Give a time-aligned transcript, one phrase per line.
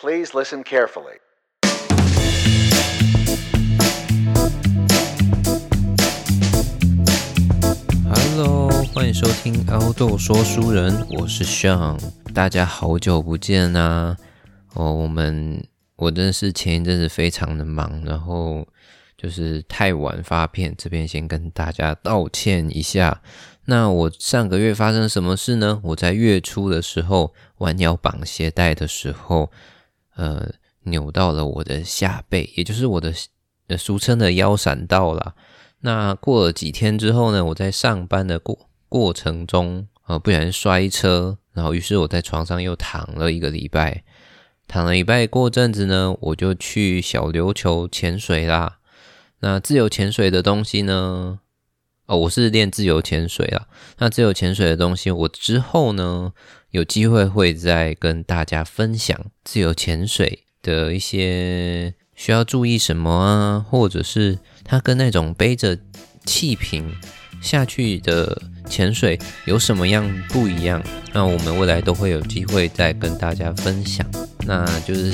[0.00, 1.18] Please listen carefully.
[8.08, 11.98] Hello，欢迎收听凹豆说书人，我是 Sean，
[12.32, 14.16] 大家好久不见啊！
[14.74, 15.66] 哦，我们
[15.96, 18.64] 我真的是前一阵子非常的忙，然后
[19.16, 23.20] 就是太晚发片，这边先跟大家道歉一下。
[23.64, 25.80] 那我上个月发生什么事呢？
[25.82, 29.50] 我在月初的时候弯腰绑鞋带的时候，
[30.18, 33.14] 呃，扭到了我的下背，也就是我的
[33.68, 35.36] 呃俗称的腰闪到了。
[35.80, 44.02] 那过了几天之后呢，我在上班的过过程中，呃，不小心摔车，然后于是我在床上又躺了一个礼拜，
[44.66, 48.78] 躺了礼拜过阵子呢，我就去小琉球潜水啦。
[49.38, 51.38] 那自由潜水的东西呢？
[52.06, 53.68] 哦，我是练自由潜水啦。
[53.98, 56.32] 那自由潜水的东西，我之后呢
[56.70, 65.78] 有机会会再跟大家分享自由潜水的一些需要注意什么啊，或者是它跟那种背着
[66.26, 66.94] 气瓶
[67.40, 70.82] 下去的潜水有什么样不一样？
[71.12, 74.06] 那我们未来都会有机会再跟大家分享。
[74.44, 75.12] 那就是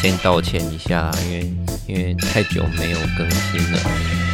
[0.00, 1.52] 先道歉一下，因为
[1.86, 4.25] 因为太久没有更新了。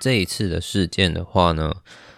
[0.00, 1.74] 这一次的事件的话呢，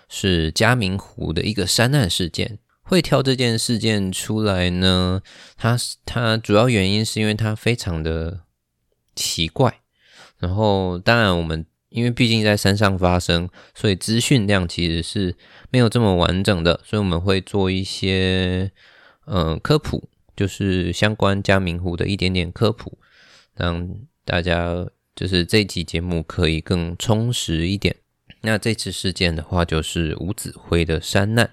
[0.08, 2.58] 是嘉明湖的一个山难事件。
[2.82, 5.22] 会挑这件事件出来呢，
[5.56, 8.40] 它是它主要原因是因为它非常的
[9.14, 9.80] 奇怪。
[10.38, 15.36] 然后，当然我们因为毕竟在山上发生，所以资讯量其实是
[15.70, 18.72] 没有这么完整的，所以我们会做一些
[19.26, 22.98] 嗯科普，就是相关嘉明湖的一点点科普，
[23.54, 23.88] 让
[24.24, 24.88] 大家。
[25.14, 27.96] 就是这集节目可以更充实一点。
[28.42, 31.50] 那这次事件的话，就是吴子辉的山难，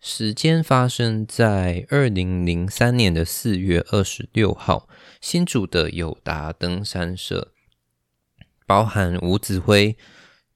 [0.00, 4.88] 时间发生在二零零三年的四月二十六号，
[5.20, 7.52] 新竹的友达登山社，
[8.66, 9.98] 包含吴子辉，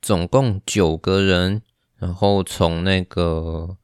[0.01, 1.61] 总共九个人，
[1.99, 3.77] 然后从那个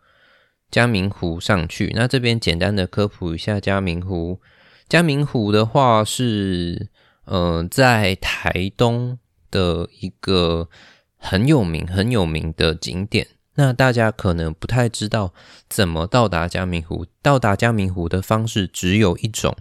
[0.71, 1.93] 嘉明湖上去。
[1.95, 4.41] 那这边简单的科普一下嘉明湖，
[4.89, 6.89] 嘉明湖的话是。
[7.33, 9.17] 嗯，在台东
[9.53, 10.69] 的一个
[11.17, 15.33] 很有名、很有名的景点，那大家可能不太知道
[15.69, 17.07] 怎么到达嘉明湖。
[17.23, 19.57] 到达嘉明湖的方式只有一种，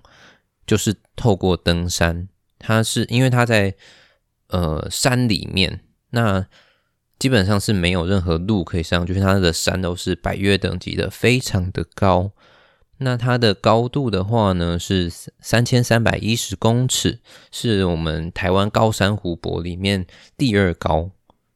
[0.65, 2.27] 就是透过登山。
[2.57, 3.75] 它是因为它在
[4.47, 6.47] 呃山里面，那
[7.19, 12.31] 基本上是没有任何路可以上，就是它的山都是百越等级的，非常的高。
[12.99, 17.19] 那它的高度的话呢，是三千三百一十公尺，
[17.51, 20.05] 是我们台湾高山湖泊里面
[20.37, 21.09] 第二高。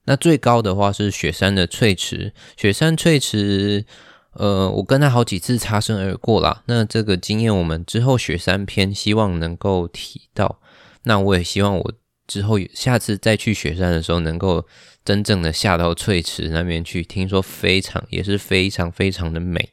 [0.05, 3.85] 那最高的话是雪山的翠池，雪山翠池，
[4.33, 6.63] 呃，我跟他好几次擦身而过啦。
[6.65, 10.59] 那这个经验我们之后雪山篇希望能够提到。
[11.03, 11.93] 那我也希望我
[12.25, 14.65] 之后下次再去雪山的时候，能够
[15.05, 19.69] 真正的下到翠池那边去，听说非常也是非常非常的美。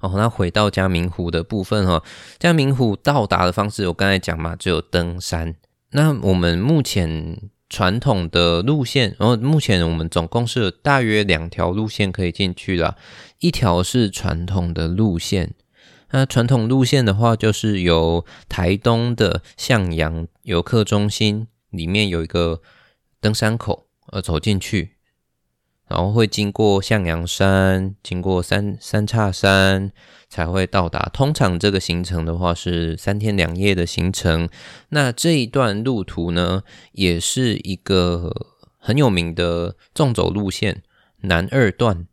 [0.00, 2.02] 哦，那回到嘉明湖的部分哈，
[2.38, 5.54] 嘉明湖到达的方式我刚才讲嘛，只有登山。
[5.92, 12.96] 那我们目前传统的路线，然后目前我们总共是大约两条路线可以进去了。
[13.38, 15.54] 一条是传统的路线，
[16.10, 22.60] 那传统路线的话，就是由台东的向阳游客中心里面有一个
[23.20, 24.95] 登山口，呃，走进去。
[25.88, 29.92] 然后会经过向阳山，经过三三叉山，
[30.28, 31.08] 才会到达。
[31.12, 34.48] 通常这个行程的话是三天两夜的行程。
[34.88, 38.48] 那这一段路途呢，也是一个
[38.78, 40.82] 很有名的纵走路线
[41.20, 42.08] 南二段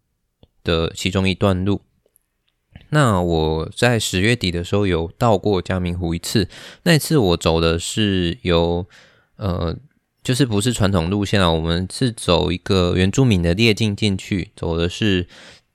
[0.64, 1.82] 的其中一段路。
[2.90, 6.48] 那我在十月底的时候有到过嘉明湖一次，
[6.84, 8.86] 那次我走的是由
[9.38, 9.76] 呃。
[10.24, 15.28] 就是不是传统路线啊，我们是走一个原住民的列径进去，走的是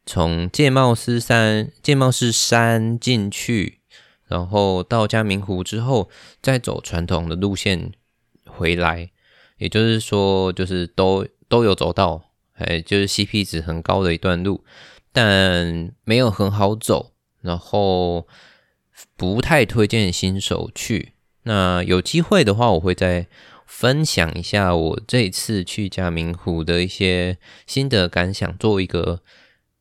[0.07, 3.81] 从界茂斯山、界茂斯山进去，
[4.27, 6.09] 然后到嘉明湖之后，
[6.41, 7.93] 再走传统的路线
[8.47, 9.11] 回来。
[9.59, 14.65] 也就是说，就是都都有走到，哎，就是 CP 值很高的一段路，
[15.13, 17.13] 但没有很好走，
[17.43, 18.27] 然后
[19.15, 21.13] 不太推荐新手去。
[21.43, 23.27] 那有机会的话，我会在。
[23.69, 27.37] 分享一下我这次去嘉明湖的一些
[27.67, 29.21] 心得感想，做一个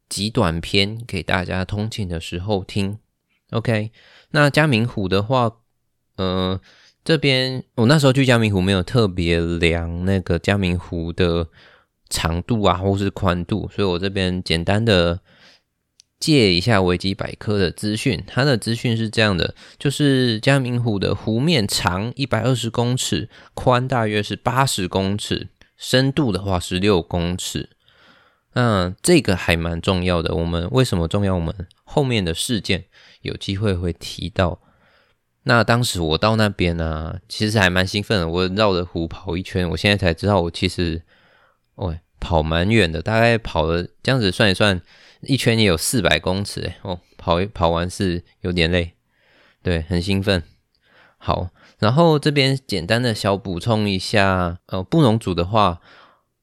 [0.09, 2.99] 极短篇给大家通勤的时候听。
[3.51, 3.91] OK，
[4.31, 5.55] 那嘉明湖的话，
[6.17, 6.59] 呃，
[7.05, 11.47] 这边我那时候去嘉明湖没有特别量那个嘉明湖的
[12.09, 15.21] 长度啊，或是宽度，所以我这边简单的
[16.19, 18.23] 借一下维基百科的资讯。
[18.27, 27.69] 它的资讯是这样的：就是嘉明湖的湖面长一百二十公尺，宽大约是八十公尺，深度的话是六公尺。
[28.53, 30.33] 那这个还蛮重要的。
[30.33, 31.35] 我们为什么重要？
[31.35, 31.53] 我们
[31.83, 32.85] 后面的事件
[33.21, 34.59] 有机会会提到。
[35.43, 38.27] 那当时我到那边呢，其实还蛮兴奋的。
[38.27, 41.03] 我绕着湖跑一圈，我现在才知道，我其实，
[41.75, 44.81] 哦，跑蛮远的，大概跑了这样子算一算，
[45.21, 48.93] 一圈也有四百公尺诶哦，跑跑完是有点累，
[49.61, 50.43] 对，很兴奋。
[51.17, 51.49] 好，
[51.79, 55.81] 然后这边简单的小补充一下，呃，布农族的话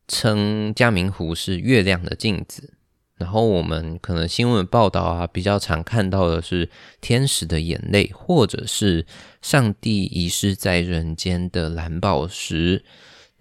[0.09, 2.75] 称嘉明湖是月亮的镜子。
[3.17, 6.69] 然后我们可能新闻报道啊，比较常看到的是
[7.01, 9.07] 天使的眼泪，或者是
[9.41, 12.85] 上帝遗失在人间的蓝宝石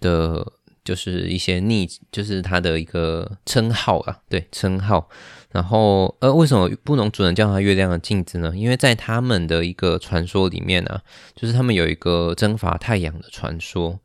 [0.00, 0.52] 的，
[0.84, 5.08] 就是一些逆，就是它的一个称号啊，对，称号。
[5.50, 8.52] 然后，呃，为什么不能主人叫它月亮的镜子呢？
[8.54, 11.00] 因为在他们的一个传说里面呢，
[11.34, 13.98] 就是他们有一个征伐太阳的传说，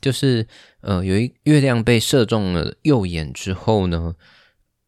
[0.00, 0.46] 就是
[0.82, 4.14] 呃，有一月亮被射中了右眼之后呢。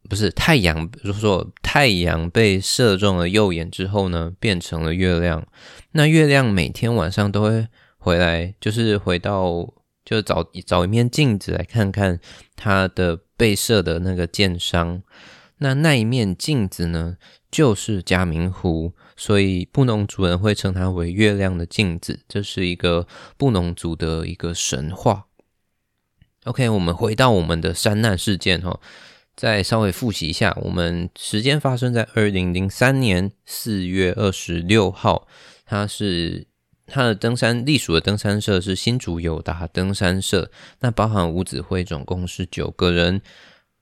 [0.07, 5.47] 不是太阳，比如说太阳被射中了右眼之后呢，变成了月亮。
[5.93, 7.67] 那月亮每天晚上都会
[7.97, 9.67] 回来，就是回到，
[10.05, 12.21] 就找找一面镜子来看看
[12.57, 15.03] 它的被射的那个箭伤。
[15.59, 17.17] 那那一面镜子呢，
[17.51, 22.21] 就是嘉明湖，所以布农族人会称它为月亮的镜子。
[22.29, 23.07] 这是一个
[23.37, 25.27] 布农族的一个神话。
[26.45, 28.79] OK，我们回到我们的山难事件哈。
[29.37, 35.27] 再稍微复习一下，我们时间发生在二零零三年四月二十六号。
[35.65, 36.47] 它是
[36.87, 40.51] 它的登山隶属的登山社是新竹友达登山社，
[40.81, 43.23] 那包含五指挥总共是九个人。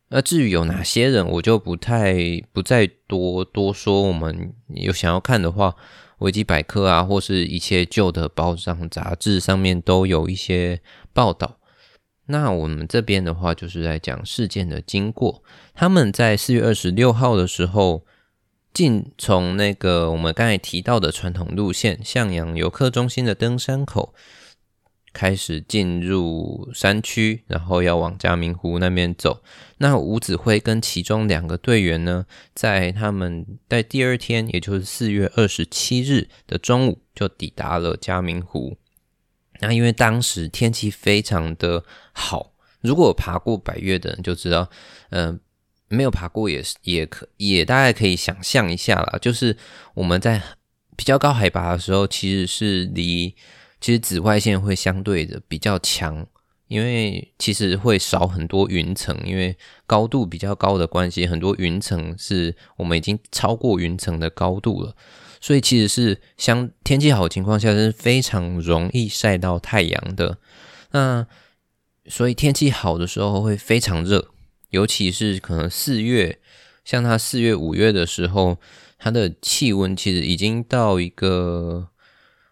[0.09, 2.15] 那至于有哪些人，我就不太
[2.53, 4.03] 不再多多说。
[4.03, 5.75] 我们有想要看的话，
[6.19, 10.81] 维基百科啊，或是一些旧的报章杂志上面都有一些
[11.15, 11.59] 报道。
[12.27, 15.43] 那我们这边的话，就是在讲事件的经过。
[15.75, 18.05] 他们在四月二十六号的时候，
[18.73, 24.15] 进从那个我们刚才提到的传统路线向阳游客中心的登山口
[25.13, 29.43] 开始进入山区，然后要往嘉明湖那边走。
[29.77, 32.25] 那吴子辉跟其中两个队员呢，
[32.55, 38.79] 在他们在第二天，也就是四月二十七日的中午，就抵达了嘉明湖。
[39.61, 44.71] 那因为当时天气非常的好，如果爬过百越的人就知道，
[45.11, 45.39] 嗯，
[45.93, 49.19] 没有爬过也是也可也大概可以想象一下啦。
[49.21, 49.57] 就是
[49.95, 50.43] 我们在
[50.97, 53.35] 比较高海拔的时候，其实是离
[53.81, 56.27] 其实紫外线会相对的比较强，
[56.69, 59.57] 因为其实会少很多云层，因为
[59.87, 64.95] 高度比较高的关系，很多云层是我们已经超过云层的高度了。
[65.41, 70.39] 所以其实是相天气好的情况下是非常容易晒到太阳的。
[70.93, 71.27] 那
[72.07, 74.32] 所以天气好的时候会非常热，
[74.73, 76.39] 尤其是可能四月，
[76.85, 78.59] 像它四月五月的时候，
[78.99, 81.89] 它的气温其实已经到一个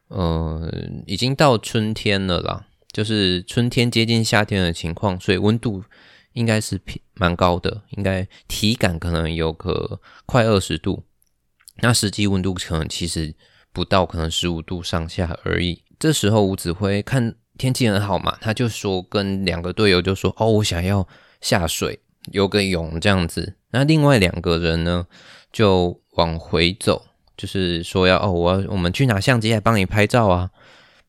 [0.08, 0.72] 呃，
[1.06, 5.82] 已经到春天了啦，就是春天接近夏天的情况，所以温度
[6.34, 6.80] 应该是
[7.14, 11.04] 蛮高的，应该体感可能有个快二十度。
[11.82, 13.34] 那实际温度可能其实
[13.72, 15.82] 不到，可能十五度上下而已。
[15.98, 21.06] 这时候吴子辉看天气很好嘛，他就说跟两个队友就说：“哦，我想要
[21.40, 22.00] 下水
[22.32, 25.06] 游个泳这样子。”那另外两个人呢
[25.52, 30.50] 就往回走，就是说要哦，我要我们去拿相机来帮你拍照啊。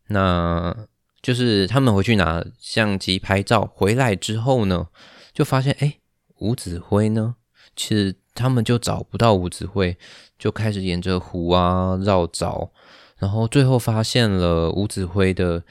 [0.08, 0.76] 那
[1.22, 4.88] 就是他们回去拿相机拍照，回来之后呢，
[5.34, 5.98] 就发现哎，
[6.38, 7.36] 吴子辉呢，
[7.76, 9.98] 其实他们就找不到吴子辉。
[10.42, 12.72] 就开始沿着湖啊绕找，
[13.20, 15.64] 然后最后发现了吴子辉的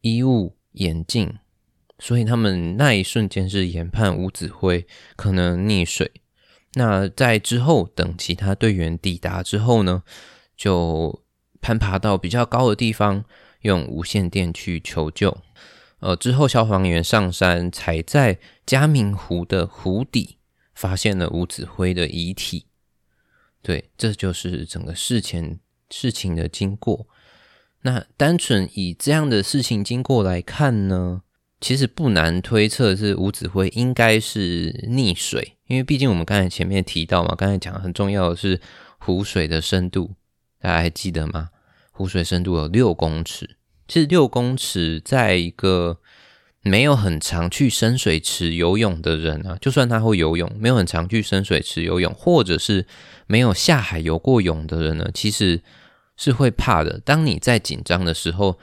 [0.00, 1.38] 衣物、眼镜，
[2.02, 6.10] 所以他们那一瞬间是研判吴子辉可能溺水。
[6.74, 10.02] 那在之后等其他队员抵达之后呢，
[10.56, 11.22] 就
[11.60, 13.24] 攀爬到比较高的地方，
[13.60, 15.38] 用无线电去求救。
[16.00, 20.38] 呃，之后消防员上山，才在嘉明湖的湖底
[20.74, 22.66] 发现了吴子辉的遗体。
[23.62, 27.06] 对，这就是整个事前事情的经过。
[27.82, 31.22] 那单纯以这样的事情经过来看呢，
[31.62, 38.60] 其实不难推测是吴子辉应该是溺水，因为毕竟我们刚才前面提到嘛，刚才讲很重要的是
[38.98, 40.10] 湖水的深度，
[40.60, 41.50] 大家还记得吗？
[41.92, 46.00] 湖水深度有六公尺，其实六公尺在一个
[46.62, 52.84] 没有很常去深水池游泳的人啊，就算他会游泳，没有很常去深水池游泳，或者是
[53.28, 55.62] 没有下海游过泳的人呢，其实
[56.16, 57.00] 是会怕的。
[57.04, 58.58] 当你在紧张的时候，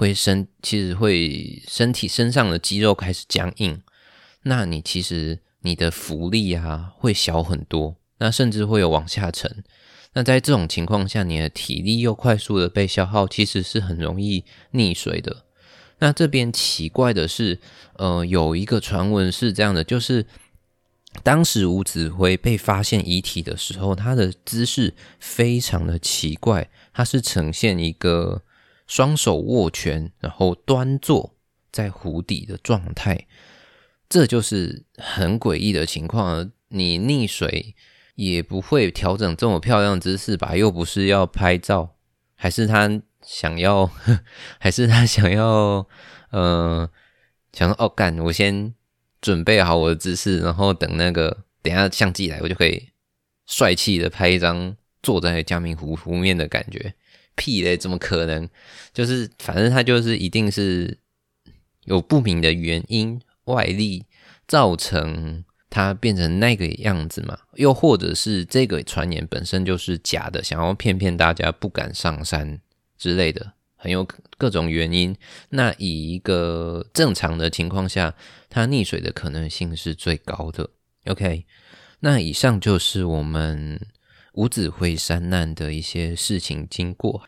[0.00, 3.82] 会身其实会身体身上的肌肉开始僵硬，
[4.44, 9.62] 那你其实你的浮力啊会小很多，那甚至会有往下沉。
[10.14, 14.42] 那在这种情况下，你的体力又快速的被消耗，其实是很容易
[14.72, 15.44] 溺水的。
[15.98, 17.58] 那这边奇怪的是，
[17.98, 20.24] 呃，有一个传闻是这样的，就是
[21.22, 28.40] 当时吴子辉被发现遗体的时候，他的姿势非常的奇怪，他是呈现一个
[28.90, 31.36] 双手握拳，然后端坐
[31.70, 33.28] 在湖底的状态，
[34.08, 36.50] 这就是很诡异的情况。
[36.70, 37.76] 你溺水。
[38.16, 40.54] 也不会调整这么漂亮姿势吧？
[40.54, 41.96] 又不是要拍照，
[42.34, 43.90] 还是他想要，
[44.60, 45.88] 还是他想要，
[46.30, 46.90] 呃，
[47.50, 48.74] 想说哦，干，我先
[49.22, 52.90] 准备好我的姿势，然后等那个等下相机来，我就可以
[53.46, 56.92] 帅气的拍一张坐在嘉明湖湖面的感觉。
[57.40, 58.46] 屁嘞，怎么可能？
[58.92, 60.98] 就是反正他就是一定是
[61.84, 64.04] 有不明的原因外力
[64.46, 65.42] 造成。
[65.72, 67.38] 它变成那个样子嘛？
[67.54, 72.60] 又或者是这个传言本身就是假的，想要骗骗大家不敢上山
[72.98, 74.04] 之类的，很有
[74.36, 75.14] 各种原因。
[75.50, 78.12] 那以一个正常的情况下，
[78.48, 80.70] 它溺水的可能性是最高的。
[81.06, 81.46] OK，
[82.00, 83.80] 那以上就是我们
[84.34, 87.22] 五子会山难的一些事情经过。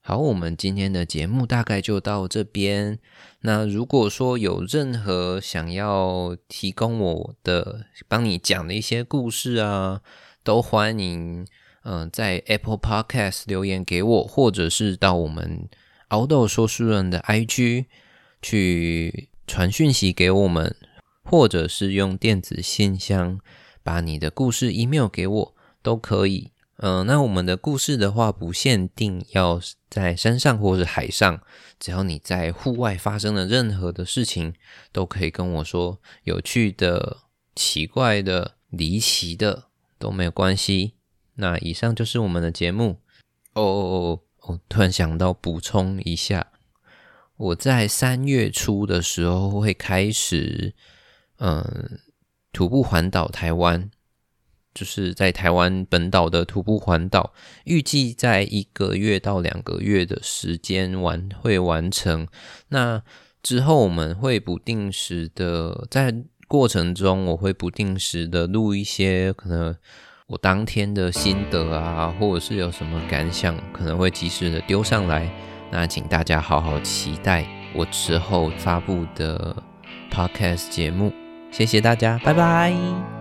[0.00, 2.98] 好，我们今天的节目大概就到这边。
[3.42, 10.00] 那如果说有任何想要提供我的帮你讲的一些故事啊，
[10.42, 11.46] 都欢迎
[11.90, 15.66] 嗯在 Apple Podcast 留言给我，或者是到我们
[16.08, 17.86] 熬豆说书人的 IG
[18.42, 20.76] 去传讯息给我们，
[21.24, 23.40] 或者是用电子信箱
[23.82, 26.52] 把你的故事 email 给我都可以。
[26.76, 31.40] 嗯，那我们的故事的话，不限定要在山上或是海上，
[31.80, 34.52] 只要你在户外发生的任何的事情，
[34.92, 37.16] 都可以跟我说，有趣的、
[37.56, 39.64] 奇怪的、离奇的
[39.98, 40.97] 都没有关系。
[41.38, 43.00] 那以上就是我们的节目。
[43.54, 44.20] 哦哦哦，
[44.52, 46.46] 我突然想到补充一下，
[47.36, 50.74] 我在三月初的时候会开始，
[51.38, 51.98] 嗯，
[52.52, 53.90] 徒步环岛台湾。
[54.74, 57.32] 就是在台湾本岛的徒步环岛，
[57.64, 62.28] 预计在一个月到两个月的时间完会完成。
[62.68, 63.02] 那
[63.42, 66.14] 之后我们会不定时的在
[66.46, 69.76] 过程中，我会不定时的录一些可能
[70.28, 75.26] 我当天的心得啊，或者是有什么感想，可能会及时的丢上来。
[75.70, 79.56] 那请大家好好期待我之后发布的
[80.12, 81.10] podcast 节目。
[81.50, 83.17] 谢谢大家，拜拜。